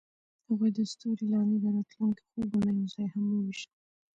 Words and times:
هغوی 0.47 0.69
د 0.77 0.79
ستوري 0.91 1.25
لاندې 1.33 1.57
د 1.59 1.65
راتلونکي 1.75 2.23
خوبونه 2.29 2.69
یوځای 2.79 3.07
هم 3.13 3.25
وویشل. 3.29 3.71